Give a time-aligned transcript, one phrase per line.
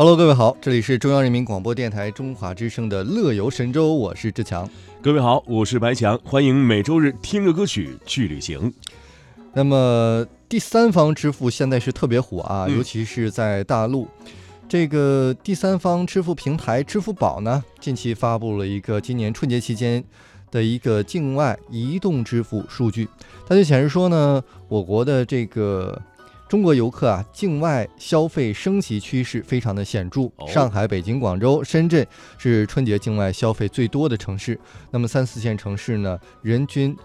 [0.00, 4.66] Hello，各位好，这里是中央人民广播电台中华之声的《乐游神州》，我是志强。
[5.02, 8.72] 各位好，我是白强，欢迎每周日听个歌曲去旅行。
[9.52, 14.08] 那么第三方支付现在是特别火啊，尤其是在大陆。
[14.66, 20.02] 这个第三方支付平台支付宝呢，近期发布了一个今年春节期间
[20.50, 23.06] 的一个境外移动支付数据，
[23.46, 26.00] 它就显示说呢，我国的这个。
[26.50, 30.28] 中国游客啊，境外消费升级趋势非常的显著。
[30.48, 32.04] 上海、北京、广州、深圳
[32.38, 34.58] 是春节境外消费最多的城市。
[34.90, 36.96] 那么三四线城市呢，人均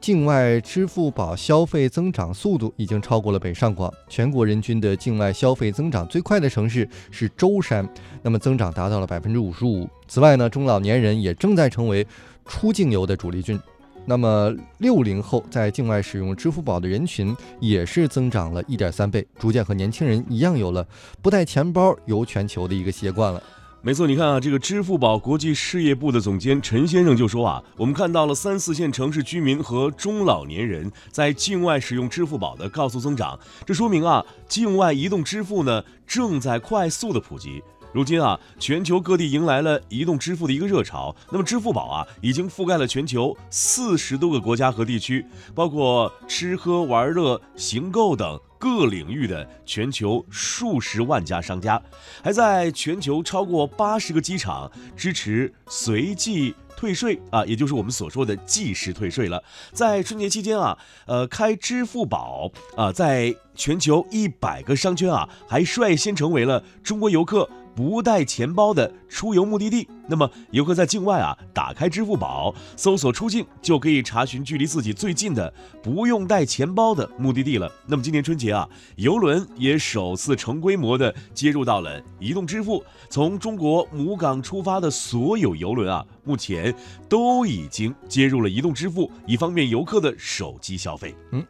[0.00, 3.92] 境外支付宝消费增长速度已经超过了北上广。
[4.08, 7.84] 全国人均的境外消费增长最快的城市是舟山，
[8.22, 9.90] 那么增长达到了百分之五十五。
[10.06, 12.06] 此外呢，中老年人也正在成为
[12.44, 13.58] 出境游的主力军。
[14.06, 20.86] 那么，六零后在境外使用支付宝的人群也是增长了一点三倍，逐渐和年轻人一样有了
[21.22, 23.42] 不带钱包游全球的一个习惯了。
[23.80, 37.62] 没错，你看啊，这个支付宝国际事业部的总监陈先生就说啊，我们看到了三四线城市居民和中老年人在境外使用支付宝的高速增长，这说明啊，境外移动支付呢正在快速的普及。
[37.94, 41.14] 如今啊，全球各地迎来了移动支付的一个热潮。
[41.30, 51.80] 那么，支付宝啊，已经覆盖了全球四十多个国家和地区，包括吃喝玩乐、行购等各领域的全球数十万家商家，
[52.20, 59.40] 还在全球超过八十个机场支持随即退税啊，也就是我们所说的即时退税了。
[59.72, 67.48] 在春节期间啊，呃，开支付宝啊，在全球一百个商圈啊，还率先成为了中国游客。
[67.74, 77.70] 不带钱包的出游目的地，那么游客在境外啊，打开支付宝，搜索出境，就可以查询距离自己最近的不用带钱包的目的地了。
[77.86, 82.84] 那么今年春节啊，游轮也首次成规模的接入到了移动支付。
[83.10, 86.74] 从中国母港出发的所有游轮啊，目前
[87.08, 91.14] 都已经接入了移动支付，以方便游客的手机消费。
[91.32, 91.44] 嗯，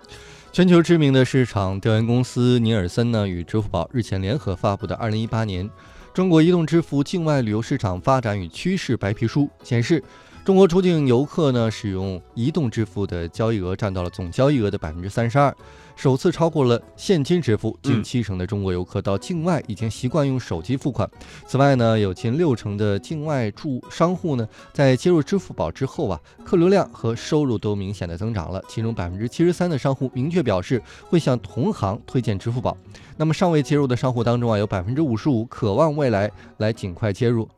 [0.52, 5.68] 全球知名的市场调研公司尼尔森呢，与支付宝日前联合发布的二零一八年。
[6.14, 10.00] 中国移动支付境外旅游市场发展与趋势白皮书显示，
[10.44, 15.52] 中国出境游客呢使用移动支付的交易额占到了总交易额的百分之三十二。
[15.96, 21.08] 首次超过了现金支付，近七成的中国游客到境外已经习惯用手机付款。
[21.46, 28.62] 此外呢，有近六成的境外驻商户呢，在接入支付宝之后啊，客流量和收入都明显的增长了。
[28.68, 32.76] 其中百分之七十三的商户明确表示会向同行推荐支付宝。
[33.16, 37.48] 那么尚未接入的商户当中啊，有百分之五十五渴望未来来尽快接入。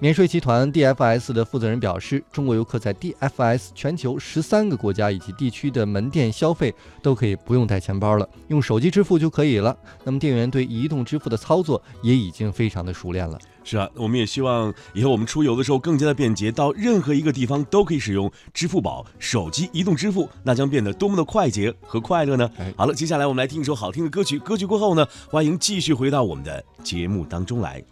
[0.00, 9.74] 免税集团 DFS 的负责人表示，中国游客在 DFS 全球十三个国家以及地区的门店消费都可以不用带钱包了，用手机支付就可以了。
[10.02, 13.38] 那么店员对移动支付的操作也已经非常的熟练了。
[13.62, 22.50] 是啊，我们也希望以后我们出游的时候更加的便捷，到任何一个地方都可以使用支付宝手机移动支付，那将变得多么的快捷和快乐呢？
[22.76, 27.82] 好了，接下来我们来听一首好听的歌曲，歌曲过后呢，欢迎继续回到我们的节目当中来。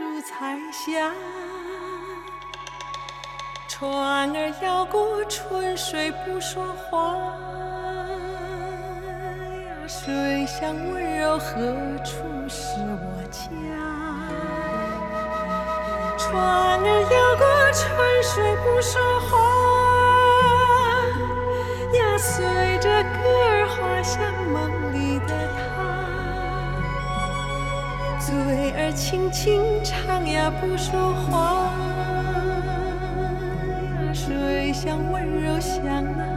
[0.00, 1.12] 如彩霞
[3.66, 7.16] 船儿摇过春水不说话
[9.66, 11.50] 呀，水乡温柔何
[12.04, 13.40] 处是我家？
[16.16, 17.82] 船儿摇过春
[18.22, 19.36] 水不说话
[21.98, 22.46] 呀，随
[22.78, 23.18] 着歌
[23.48, 24.22] 儿滑向
[24.52, 24.87] 梦
[28.28, 28.36] 嘴
[28.72, 31.72] 儿轻轻唱呀不说话。
[34.12, 36.27] 水乡温柔，像那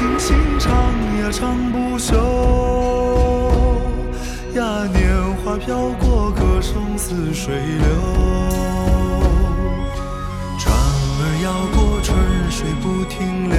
[0.00, 0.72] 情心长
[1.20, 2.16] 呀长不休。
[4.54, 4.64] 呀，
[4.94, 4.98] 年
[5.44, 7.86] 华飘过，歌声似水流。
[10.58, 12.16] 船儿摇过，春
[12.50, 13.58] 水不停留。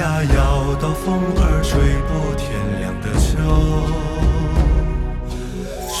[0.00, 1.78] 呀，摇到风儿吹
[2.08, 2.48] 破天
[2.80, 3.28] 亮的秋。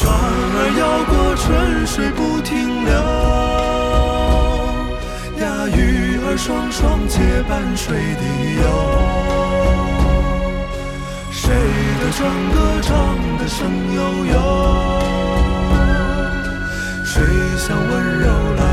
[0.16, 0.80] 儿摇
[1.12, 3.51] 过，春水不停留。
[6.44, 8.24] 双双结伴水底
[8.56, 8.62] 游。
[11.30, 12.18] 谁的船
[12.52, 13.60] 歌唱得声
[13.94, 14.34] 悠悠？
[17.04, 17.22] 谁
[17.58, 18.71] 像温柔来？